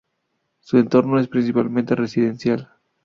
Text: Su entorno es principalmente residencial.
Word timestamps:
Su 0.61 0.79
entorno 0.79 1.19
es 1.19 1.27
principalmente 1.27 1.93
residencial. 1.93 2.71